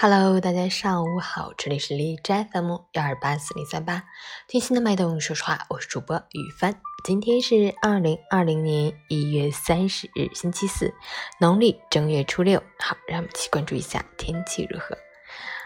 [0.00, 4.04] Hello，大家上午好，这里是荔枝 FM 幺二八四零三八，
[4.46, 6.80] 听心的脉动，说实话，我是主播雨帆。
[7.02, 10.94] 今天是二零二零年一月三十日，星期四，
[11.40, 12.62] 农历正月初六。
[12.78, 14.96] 好，让我们一起关注一下天气如何。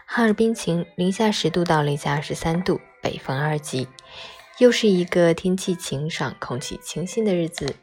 [0.06, 3.86] 哈尔滨晴，零下十度到零下二十三度，北风二级。
[4.56, 7.76] 又是一个天气晴爽、空气清新的日子，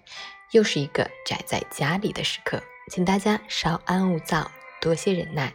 [0.49, 2.59] 又是一个宅在家里的时刻，
[2.91, 4.49] 请大家稍安勿躁。
[4.81, 5.53] 多些忍耐，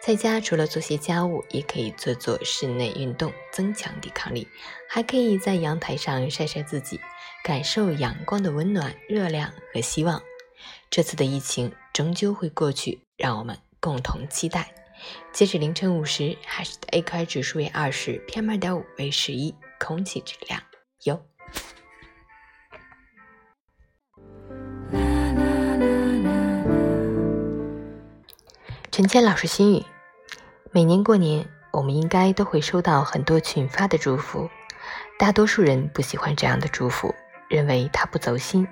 [0.00, 4.48] 在家除了做些家务，也可以做做室内运动，增强抵抗力。
[4.88, 7.00] 还可以在阳台上晒晒自己，
[7.44, 10.22] 感受阳光的温暖、热量和希望。
[10.90, 14.72] 这次的疫情终究会过去，让我们共同期待。
[15.32, 20.62] 截止凌晨五时，海市的 AQI 指数为二十，PM 二点五为十一，空气质量
[21.04, 21.31] 优。
[28.92, 29.82] 陈谦老师心语：
[30.70, 34.50] 每年过年，我们应该都会收到很多群发的祝福。
[35.18, 37.14] 大多数人不喜欢这样的祝福，
[37.48, 38.68] 认为它不走心，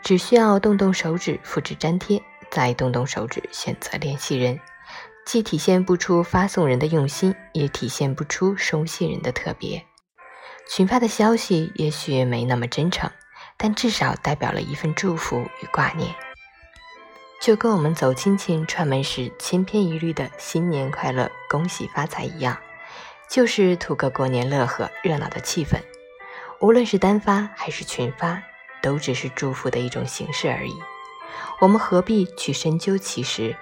[0.00, 4.60] 只需要动动手指复制粘贴，再动动手指选择联系人，
[5.26, 9.84] 既体现不出发送人的用心，也体现不出收信人的特别。
[10.70, 13.10] 群发的消息也许没那么真诚，
[13.56, 16.14] 但至少代表了一份祝福与挂念。
[17.44, 22.56] 就跟我们走亲戚串门时千篇一律的新年快乐、恭喜发财一样，
[23.28, 25.78] 就是图个过年乐呵、热闹的气氛。
[26.58, 28.42] 无论是单发还是群发，
[28.80, 30.72] 都只是祝福的一种形式而已。
[31.60, 33.54] 我们何必去深究其实？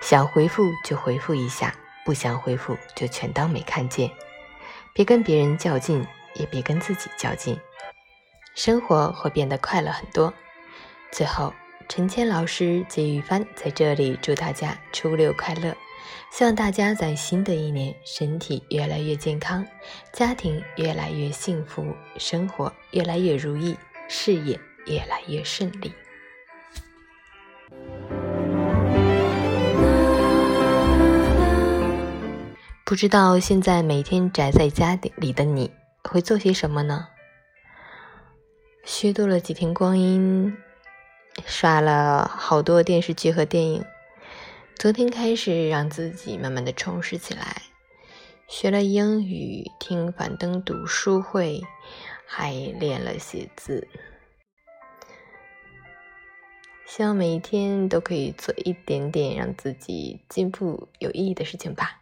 [0.00, 4.10] 想回复就回复一下，不想回复就全当没看见。
[4.94, 7.60] 别跟别人较劲，也别跟自己较劲，
[8.54, 10.32] 生活会变得快乐很多。
[11.12, 11.52] 最后。
[11.88, 15.74] 陈谦老师及雨帆在这里祝大家初六快乐，
[16.30, 19.64] 希望大家在新的一年身体越来越健康，
[20.12, 23.76] 家庭越来越幸福，生活越来越如意，
[24.08, 25.92] 事业越来越顺利。
[32.84, 35.70] 不知道现在每天宅在家里的你
[36.02, 37.08] 会做些什么呢？
[38.84, 40.56] 虚度了几天光阴。
[41.44, 43.84] 刷了好多电视剧和电影，
[44.76, 47.62] 昨天开始让自己慢慢的充实起来，
[48.48, 51.62] 学了英语，听樊登读书会，
[52.26, 53.86] 还练了写字。
[56.86, 62.00] 希望每一天都可以做一点点让自己进步有意义的事情吧。